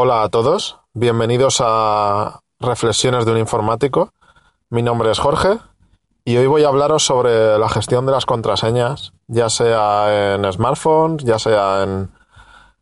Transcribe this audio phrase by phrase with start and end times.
[0.00, 4.12] Hola a todos, bienvenidos a Reflexiones de un informático.
[4.70, 5.58] Mi nombre es Jorge
[6.24, 11.24] y hoy voy a hablaros sobre la gestión de las contraseñas, ya sea en smartphones,
[11.24, 12.12] ya sea en,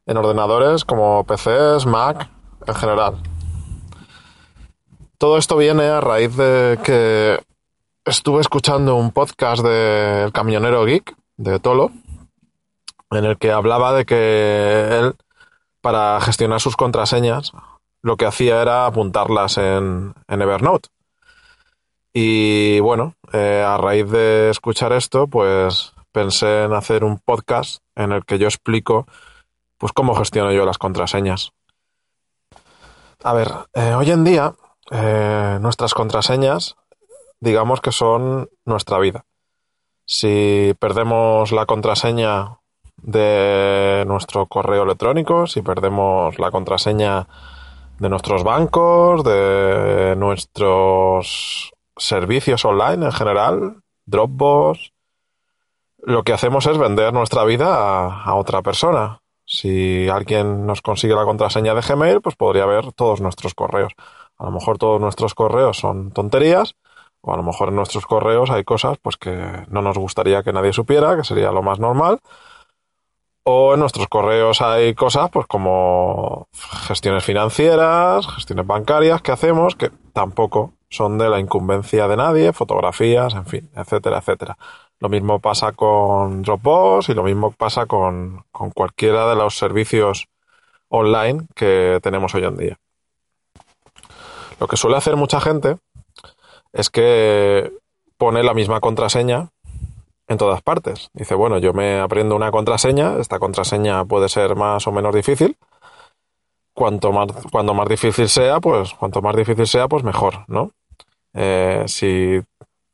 [0.04, 2.28] en ordenadores como PCs, Mac,
[2.66, 3.14] en general.
[5.16, 7.40] Todo esto viene a raíz de que
[8.04, 11.92] estuve escuchando un podcast del camionero geek de Tolo,
[13.10, 15.14] en el que hablaba de que él,
[15.86, 17.52] para gestionar sus contraseñas,
[18.02, 20.88] lo que hacía era apuntarlas en, Evernote.
[22.12, 28.10] Y bueno, eh, a raíz de escuchar esto, pues pensé en hacer un podcast en
[28.10, 29.06] el que yo explico
[29.78, 31.52] pues cómo gestiono yo las contraseñas.
[33.22, 34.56] A ver, eh, hoy en día
[34.90, 36.74] eh, nuestras contraseñas
[37.38, 39.24] digamos que son nuestra vida.
[40.04, 42.58] Si perdemos la contraseña
[43.02, 47.28] de nuestro correo electrónico, si perdemos la contraseña
[47.98, 54.92] de nuestros bancos, de nuestros servicios online en general, Dropbox,
[56.06, 59.22] lo que hacemos es vender nuestra vida a, otra persona.
[59.44, 63.92] Si alguien nos consigue la contraseña de Gmail, pues podría ver todos nuestros correos.
[64.38, 66.76] A lo mejor todos nuestros correos son tonterías,
[67.22, 70.52] o a lo mejor en nuestros correos hay cosas pues que no nos gustaría que
[70.52, 72.20] nadie supiera, que sería lo más normal.
[73.48, 76.48] O en nuestros correos hay cosas pues como
[76.88, 83.34] gestiones financieras, gestiones bancarias que hacemos que tampoco son de la incumbencia de nadie, fotografías,
[83.34, 84.58] en fin, etcétera, etcétera.
[84.98, 90.26] Lo mismo pasa con Dropbox y lo mismo pasa con, con cualquiera de los servicios
[90.88, 92.78] online que tenemos hoy en día.
[94.58, 95.76] Lo que suele hacer mucha gente
[96.72, 97.72] es que
[98.18, 99.50] pone la misma contraseña
[100.28, 101.10] en todas partes.
[101.12, 105.56] Dice, bueno, yo me aprendo una contraseña, esta contraseña puede ser más o menos difícil.
[106.74, 110.72] Cuanto más, cuando más difícil sea, pues cuanto más difícil sea, pues mejor, ¿no?
[111.32, 112.42] Eh, si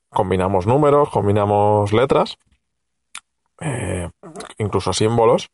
[0.08, 2.36] combinamos números, combinamos letras,
[3.60, 4.08] eh,
[4.58, 5.50] incluso símbolos,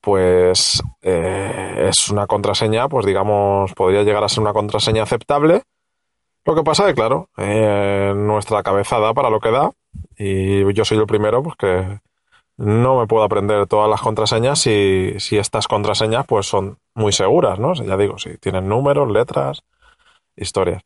[0.00, 5.62] pues eh, es una contraseña, pues digamos, podría llegar a ser una contraseña aceptable.
[6.44, 9.70] Lo que pasa es que, claro, eh, nuestra cabeza da para lo que da
[10.16, 12.00] y yo soy el primero, pues que
[12.56, 17.58] no me puedo aprender todas las contraseñas si, si estas contraseñas pues son muy seguras,
[17.58, 17.74] ¿no?
[17.74, 19.62] Ya digo, si tienen números, letras,
[20.36, 20.82] historias.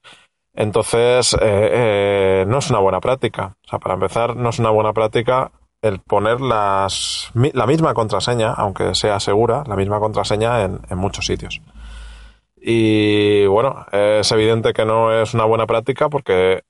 [0.55, 3.57] Entonces, eh, eh, no es una buena práctica.
[3.67, 5.51] O sea, para empezar, no es una buena práctica
[5.83, 11.27] el poner las, la misma contraseña, aunque sea segura, la misma contraseña en, en, muchos
[11.27, 11.61] sitios.
[12.67, 16.63] Y bueno, es evidente que no es una buena práctica porque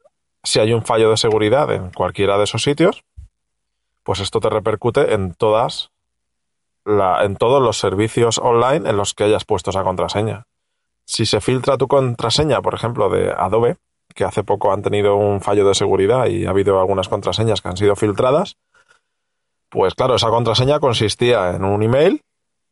[0.43, 3.05] si hay un fallo de seguridad en cualquiera de esos sitios,
[4.03, 5.93] pues esto te repercute en todas
[6.85, 10.49] la, en todos los servicios online en los que hayas puesto esa contraseña.
[11.07, 13.77] Si se filtra tu contraseña, por ejemplo, de Adobe,
[14.17, 17.69] que hace poco han tenido un fallo de seguridad y ha habido algunas contraseñas que
[17.69, 18.57] han sido filtradas,
[19.69, 22.21] pues claro, esa contraseña consistía en un email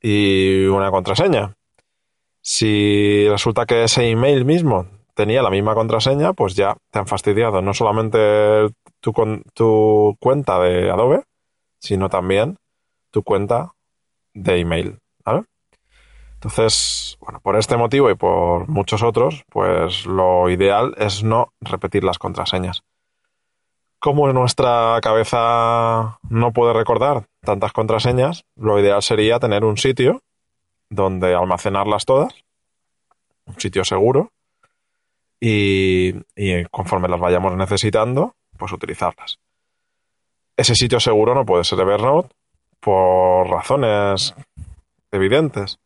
[0.00, 1.54] y una contraseña.
[2.42, 7.62] Si resulta que ese email mismo tenía la misma contraseña, pues ya te han fastidiado
[7.62, 8.69] no solamente
[9.00, 11.22] tu, cuenta de Adobe,
[11.78, 12.56] sino también
[13.12, 13.72] tu cuenta
[14.34, 14.98] de email.
[16.34, 22.03] Entonces, bueno, por este motivo y por muchos otros, pues lo ideal es no repetir
[22.03, 22.82] las contraseñas.
[24.00, 30.20] Como nuestra cabeza no puede recordar tantas contraseñas, lo ideal sería tener un sitio
[30.92, 32.34] donde almacenarlas todas,
[33.47, 34.30] un sitio seguro,
[35.41, 39.39] y, y conforme las vayamos necesitando, pues utilizarlas.
[40.56, 42.34] Ese sitio seguro no puede ser Evernote
[42.80, 44.34] por razones
[45.10, 45.78] evidentes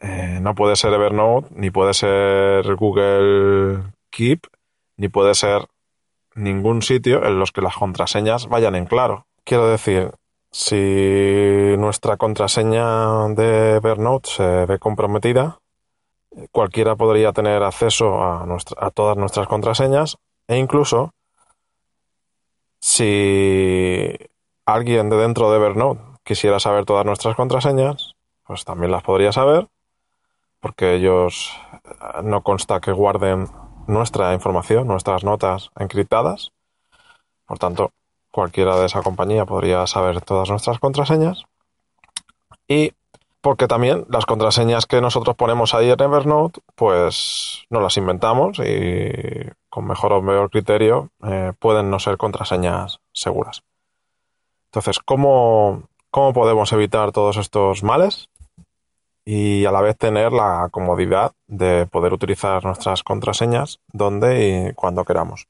[0.00, 4.46] eh, no puede ser Evernote, ni puede ser Google Keep,
[4.96, 5.66] ni puede ser
[6.34, 9.26] ningún sitio en los que las contraseñas vayan en claro.
[9.44, 10.12] Quiero decir,
[10.50, 15.58] si nuestra contraseña de Evernote se ve comprometida,
[16.52, 20.16] cualquiera podría tener acceso a, nuestra, a todas nuestras contraseñas
[20.48, 21.12] e incluso
[22.80, 24.16] si
[24.66, 28.14] alguien de dentro de Evernote quisiera saber todas nuestras contraseñas,
[28.44, 29.68] pues también las podría saber,
[30.60, 31.52] porque ellos
[31.84, 33.48] eh, no consta que guarden
[33.86, 36.52] nuestra información, nuestras notas encriptadas.
[37.46, 37.90] Por tanto,
[38.30, 41.44] cualquiera de esa compañía podría saber todas nuestras contraseñas.
[42.68, 42.92] Y
[43.40, 49.50] porque también las contraseñas que nosotros ponemos ahí en Evernote, pues no las inventamos y
[49.70, 53.62] con mejor o peor criterio eh, pueden no ser contraseñas seguras.
[54.66, 58.28] Entonces, ¿cómo, ¿cómo podemos evitar todos estos males?
[59.24, 65.04] Y a la vez tener la comodidad de poder utilizar nuestras contraseñas donde y cuando
[65.04, 65.46] queramos.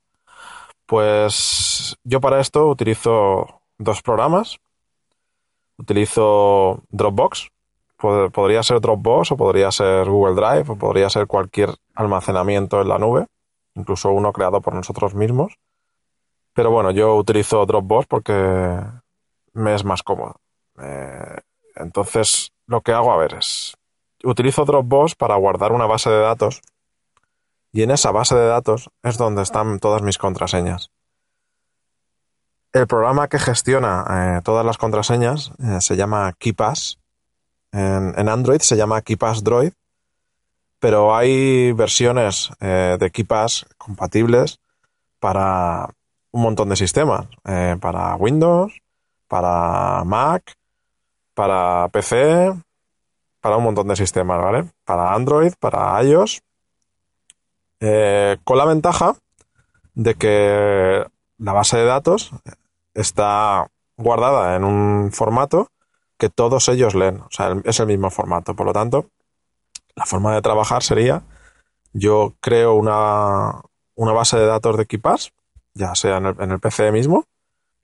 [0.90, 4.58] Pues yo para esto utilizo dos programas.
[5.78, 7.48] Utilizo Dropbox,
[8.32, 12.98] podría ser Dropbox o podría ser Google Drive o podría ser cualquier almacenamiento en la
[12.98, 13.26] nube,
[13.76, 15.54] incluso uno creado por nosotros mismos.
[16.54, 18.80] Pero bueno, yo utilizo Dropbox porque
[19.52, 20.40] me es más cómodo.
[20.82, 21.38] Eh,
[21.76, 23.76] entonces, lo que hago, a ver, es
[24.24, 26.60] utilizo Dropbox para guardar una base de datos
[27.72, 30.90] y en esa base de datos es donde están todas mis contraseñas.
[32.72, 34.04] El programa que gestiona
[34.38, 36.98] eh, todas las contraseñas eh, se llama KeePass
[37.72, 39.72] en, Android se llama KeePass Droid,
[40.78, 44.58] pero hay versiones eh, de KeePass compatibles
[45.20, 45.88] para
[46.32, 47.26] un montón de sistemas,
[47.80, 48.72] para Windows,
[49.26, 50.54] para Mac,
[51.34, 52.52] para PC,
[53.40, 54.70] para un montón de sistemas, ¿vale?
[54.84, 56.40] Para Android, para iOS,
[57.80, 59.16] eh, con la ventaja
[59.94, 61.06] de que
[61.38, 62.30] la base de datos
[62.94, 65.68] está guardada en un formato
[66.18, 67.20] que todos ellos leen.
[67.20, 68.54] O sea, es el mismo formato.
[68.54, 69.06] Por lo tanto,
[69.96, 71.22] la forma de trabajar sería,
[71.92, 73.62] yo creo una,
[73.96, 75.32] base de datos de Keepass,
[75.74, 77.24] ya sea en el, PC mismo.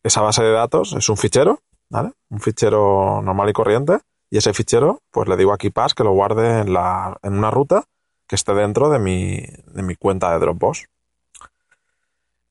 [0.03, 2.13] Esa base de datos es un fichero, ¿vale?
[2.29, 3.99] Un fichero normal y corriente.
[4.31, 7.51] Y ese fichero, pues le digo a Keepass que lo guarde en, la, en una
[7.51, 7.85] ruta
[8.27, 9.37] que esté dentro de mi,
[9.67, 10.87] de mi cuenta de Dropbox.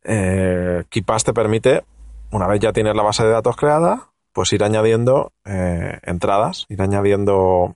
[0.04, 1.84] Eh, KeePass te permite,
[2.32, 6.82] una vez ya tienes la base de datos creada, pues ir añadiendo eh, entradas, ir
[6.82, 7.76] añadiendo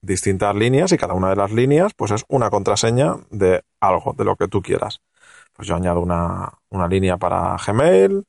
[0.00, 4.24] distintas líneas y cada una de las líneas pues es una contraseña de algo, de
[4.24, 5.00] lo que tú quieras.
[5.52, 6.52] Pues yo añado una,
[6.88, 8.24] línea para Gmail,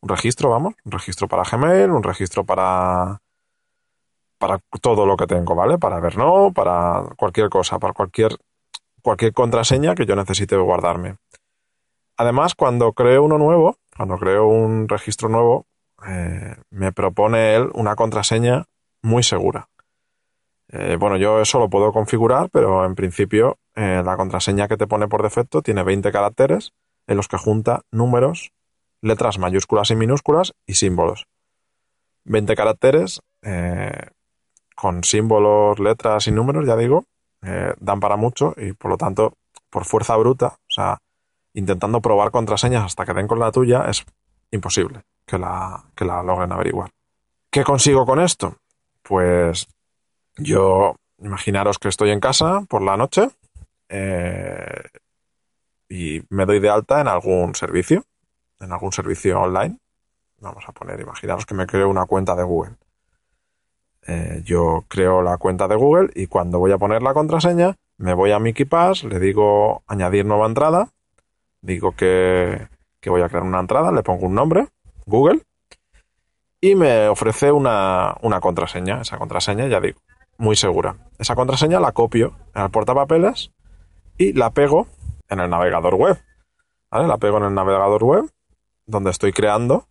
[0.00, 3.20] un registro, vamos, un registro para Gmail, un registro para
[4.40, 5.76] para todo lo que tengo, ¿vale?
[5.76, 8.36] Para ver no, para cualquier cosa, para cualquier
[9.02, 11.16] cualquier contraseña que yo necesite guardarme.
[12.16, 15.66] Además, cuando creo uno nuevo, cuando creo un registro nuevo,
[16.06, 18.64] eh, me propone él una contraseña
[19.02, 19.68] muy segura.
[20.68, 24.86] Eh, bueno, yo eso lo puedo configurar, pero en principio eh, la contraseña que te
[24.86, 26.72] pone por defecto tiene 20 caracteres
[27.06, 28.52] en los que junta números,
[29.02, 31.26] letras mayúsculas y minúsculas y símbolos.
[32.24, 33.20] 20 caracteres
[34.80, 37.04] con símbolos, letras y números, ya digo,
[37.42, 39.34] dan para mucho y por lo tanto,
[39.68, 40.98] por fuerza bruta, o sea,
[41.54, 44.04] intentando probar contraseñas hasta que den con la tuya es
[44.50, 46.90] imposible que la, que la logren averiguar.
[47.50, 48.56] ¿Qué consigo con esto?
[49.02, 49.68] Pues
[50.36, 53.28] yo, imaginaros que estoy en casa por la noche
[53.88, 54.82] eh,
[55.88, 58.04] y me doy de alta en algún servicio,
[58.60, 59.78] en algún servicio online.
[60.38, 62.76] Vamos a poner, imaginaros que me creo una cuenta de Google.
[64.06, 68.14] Eh, yo creo la cuenta de Google y cuando voy a poner la contraseña, me
[68.14, 70.88] voy a Mickey Pass, le digo añadir nueva entrada,
[71.60, 72.68] digo que,
[73.00, 74.68] que voy a crear una entrada, le pongo un nombre
[75.06, 75.42] Google
[76.60, 79.00] y me ofrece una, contraseña.
[79.00, 79.98] Esa contraseña, ya digo,
[80.36, 80.96] muy segura.
[81.18, 83.52] Esa contraseña la copio en el portapapeles
[84.18, 84.86] y la pego
[85.28, 86.20] en el navegador web.
[86.90, 88.30] La pego en el navegador web
[88.86, 89.86] donde estoy creando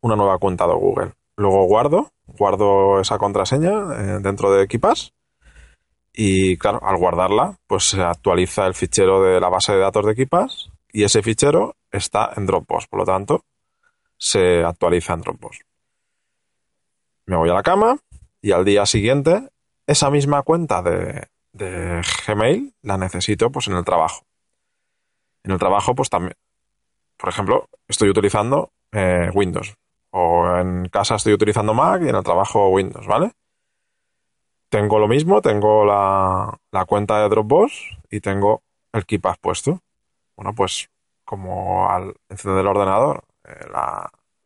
[0.00, 1.12] una nueva cuenta de Google.
[1.36, 5.12] Luego guardo, guardo esa contraseña eh, dentro de Equipas
[6.12, 10.12] y claro, al guardarla, pues se actualiza el fichero de la base de datos de
[10.12, 12.86] Equipas y ese fichero está en Dropbox.
[12.86, 13.44] Por lo tanto,
[14.16, 15.60] se actualiza en Dropbox.
[17.26, 17.98] Me voy a la cama
[18.40, 19.50] y al día siguiente
[19.86, 21.28] esa misma cuenta de,
[22.26, 24.24] Gmail la necesito pues en el trabajo.
[25.42, 26.34] En el trabajo pues también,
[27.18, 29.76] por ejemplo, estoy utilizando eh, Windows
[30.18, 33.32] o en casa estoy utilizando Mac y en el trabajo Windows, ¿vale?
[34.70, 39.80] Tengo lo mismo, tengo la, la cuenta de Dropbox y tengo el KeePass puesto.
[40.34, 40.88] Bueno, pues
[41.26, 43.66] como al encender el ordenador eh,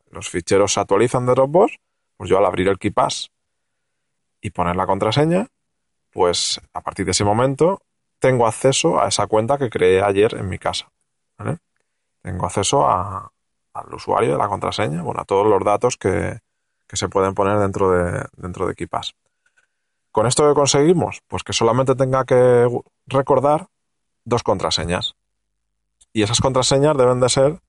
[0.09, 1.77] los ficheros se actualizan de Dropbox,
[2.17, 3.31] pues yo al abrir el KeePass
[4.41, 5.47] y poner la contraseña,
[6.11, 7.81] pues a partir de ese momento
[8.19, 10.91] tengo acceso a esa cuenta que creé ayer en mi casa.
[12.21, 12.85] Tengo acceso
[13.73, 16.39] al usuario de la contraseña, bueno, a todos los datos que,
[16.93, 19.15] se pueden poner dentro de, dentro de KeePass.
[20.11, 21.21] ¿Con esto que conseguimos?
[21.27, 22.67] Pues que solamente tenga que
[23.07, 23.67] recordar
[24.25, 25.15] dos contraseñas.
[26.11, 27.61] Y esas contraseñas deben de ser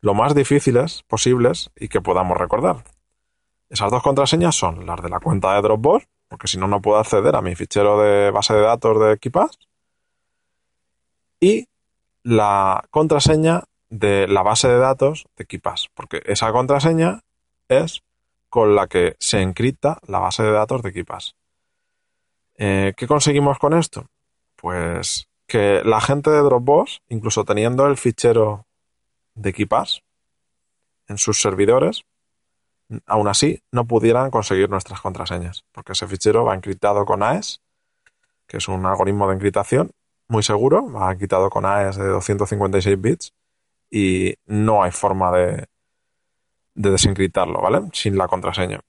[0.00, 2.84] lo más difíciles posibles y que podamos recordar.
[3.68, 6.98] Esas dos contraseñas son las de la cuenta de Dropbox, porque si no, no puedo
[6.98, 9.58] acceder a mi fichero de base de datos de Equipas,
[11.40, 11.68] y
[12.22, 17.20] la contraseña de la base de datos de Equipas, porque esa contraseña
[17.68, 18.02] es
[18.48, 21.34] con la que se encripta la base de datos de Equipas.
[22.56, 24.06] Eh, ¿Qué conseguimos con esto?
[24.56, 28.66] Pues que la gente de Dropbox, incluso teniendo el fichero
[29.34, 30.02] de Equipas
[31.08, 32.04] en sus servidores,
[33.06, 37.60] aún así no pudieran conseguir nuestras contraseñas, porque ese fichero va encriptado con AES,
[38.46, 39.90] que es un algoritmo de encriptación
[40.28, 43.32] muy seguro, va encriptado con AES de 256 bits
[43.90, 45.66] y no hay forma de,
[46.74, 47.82] de desencriptarlo, ¿vale?
[47.92, 48.80] Sin la contraseña.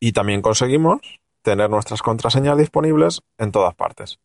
[0.00, 1.00] Y también conseguimos
[1.42, 4.18] tener nuestras contraseñas disponibles en todas partes,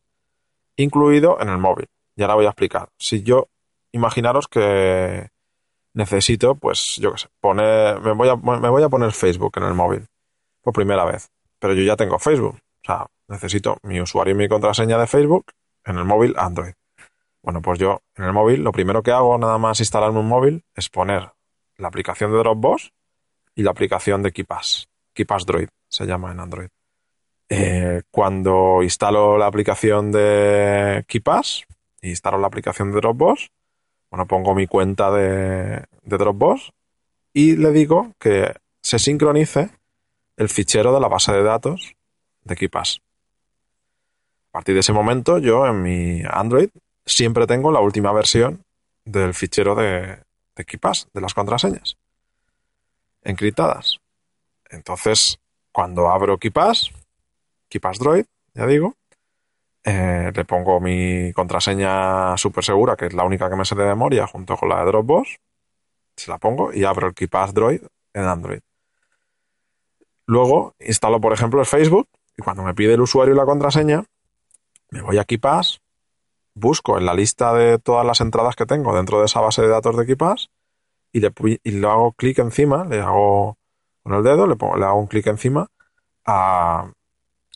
[0.78, 1.88] incluido en el móvil.
[2.16, 2.90] Y ahora voy a explicar.
[2.98, 3.50] Si yo,
[3.92, 5.30] imaginaros que
[5.94, 9.64] necesito, pues, yo qué sé, poner, me voy, a, me voy a poner Facebook en
[9.64, 10.06] el móvil
[10.62, 12.56] por primera vez, pero yo ya tengo Facebook.
[12.56, 15.52] O sea, necesito mi usuario y mi contraseña de Facebook
[15.84, 16.74] en el móvil Android.
[17.42, 20.64] Bueno, pues yo en el móvil lo primero que hago nada más instalarme un móvil
[20.76, 21.32] es poner
[21.78, 22.92] la aplicación de Dropbox
[23.56, 24.90] y la aplicación de KeePass.
[25.14, 26.70] KeePass Droid se llama en Android.
[27.48, 31.66] Eh, cuando instalo la aplicación de KeePass
[32.02, 33.50] e instalo la aplicación de Dropbox,
[34.12, 36.72] bueno, pongo mi cuenta de, de Dropbox
[37.34, 39.70] y le digo que se sincronice
[40.38, 41.96] el fichero de la base de datos
[42.44, 43.02] de KeePass.
[44.50, 46.70] A partir de ese momento, yo en mi Android
[47.12, 48.64] siempre tengo la última versión
[49.06, 50.24] del fichero de,
[50.56, 50.66] de
[51.14, 51.98] de las contraseñas
[53.24, 54.00] encriptadas.
[54.70, 55.40] Entonces,
[55.72, 56.92] cuando abro KeePass,
[57.70, 58.96] KeePass Droid, ya digo,
[59.84, 63.86] eh, le pongo mi contraseña súper segura, que es la única que me sé de
[63.86, 65.38] memoria, junto con la de Dropbox,
[66.16, 67.82] se la pongo y abro el KeePass Droid
[68.14, 68.60] en Android.
[70.26, 74.04] Luego instalo, por ejemplo, el Facebook y cuando me pide el usuario y la contraseña,
[74.92, 75.82] me voy a KeePass,
[76.60, 79.70] busco en la lista de todas las entradas que tengo dentro de esa base de
[79.70, 80.50] datos de KeePass
[81.12, 83.58] y le, y hago clic encima, le hago
[84.04, 85.68] con el dedo, le, pongo, le hago un clic encima
[86.26, 86.92] a,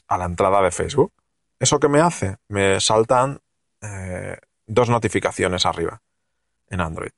[0.10, 1.12] la entrada de Facebook.
[1.60, 2.38] ¿Eso que me hace?
[2.48, 3.40] Me saltan
[3.82, 6.02] eh, dos notificaciones arriba
[6.70, 7.12] en Android.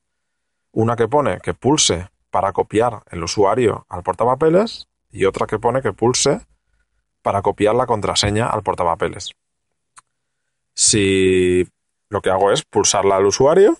[0.71, 5.81] Una que pone que pulse para copiar el usuario al portapapeles y otra que pone
[5.81, 6.41] que pulse
[7.21, 9.31] para copiar la contraseña al portapapeles.
[10.73, 11.67] Si
[12.09, 13.77] lo que hago es pulsarla al usuario,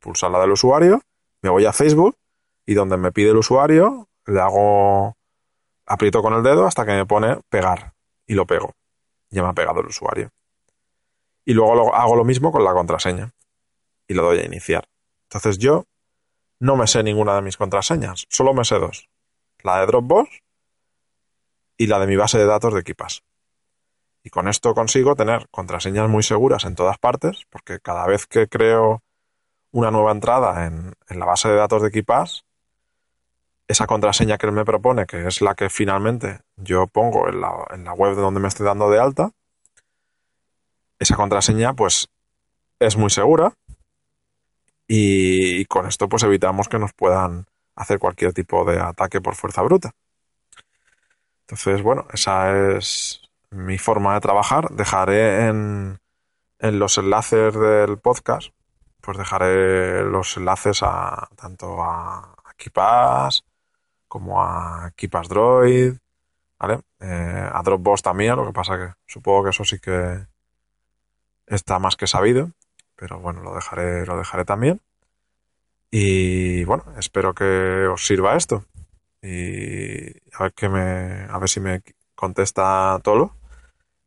[0.00, 1.00] pulsarla del usuario
[1.46, 2.16] me voy a Facebook
[2.66, 5.16] y donde me pide el usuario, le hago,
[5.86, 7.94] aprieto con el dedo hasta que me pone pegar
[8.26, 8.74] y lo pego.
[9.30, 10.30] Ya me ha pegado el usuario.
[11.44, 13.32] Y luego hago lo mismo con la contraseña
[14.08, 14.88] y le doy a iniciar.
[15.24, 15.84] Entonces yo
[16.58, 19.08] no me sé ninguna de mis contraseñas, solo me sé dos.
[19.62, 20.42] La de Dropbox
[21.76, 23.22] y la de mi base de datos de Equipas.
[24.26, 28.48] Y con esto consigo tener contraseñas muy seguras en todas partes, porque cada vez que
[28.48, 29.04] creo
[29.70, 32.44] una nueva entrada en, la base de datos de Equipas,
[33.68, 37.92] esa contraseña que él me propone, que es la que finalmente yo pongo en la,
[37.92, 39.30] web de donde me estoy dando de alta,
[40.98, 42.08] esa contraseña pues
[42.80, 43.52] es muy segura
[44.88, 49.62] y, con esto pues evitamos que nos puedan hacer cualquier tipo de ataque por fuerza
[49.62, 49.92] bruta.
[51.42, 53.25] Entonces, bueno, esa es
[53.56, 54.70] mi forma de trabajar.
[54.70, 55.98] Dejaré en,
[56.58, 58.50] en los enlaces del podcast
[59.06, 63.44] pues dejaré los enlaces a tanto a, KeePass
[64.08, 65.94] como a KeePass Droid,
[66.58, 66.80] ¿vale?
[67.00, 70.26] Eh, a Dropbox también, lo que pasa que supongo que eso sí que
[71.46, 72.50] está más que sabido,
[72.96, 74.80] pero bueno, lo dejaré, lo dejaré también.
[75.90, 78.64] Y bueno, espero que os sirva esto.
[79.22, 81.82] Y a ver que me, a ver si me
[82.16, 83.34] contesta Tolo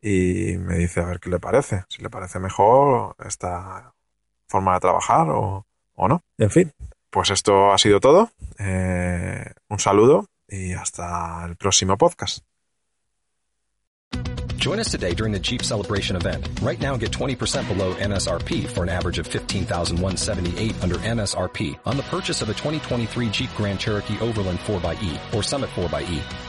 [0.01, 1.83] y me dice a ver qué le parece.
[1.89, 3.93] Si le parece mejor esta
[4.47, 5.65] forma de trabajar o,
[5.95, 6.23] o no.
[6.37, 6.73] En fin,
[7.09, 8.31] pues esto ha sido todo.
[8.57, 12.43] Eh, un saludo y hasta el próximo podcast.
[14.59, 16.45] Join us today during the Jeep Celebration event.
[16.61, 22.03] Right now, get 20% below MSRP for an average of 15178 under MSRP on the
[22.03, 26.48] purchase of a 2023 Jeep Grand Cherokee Overland 4xE or Summit 4xE.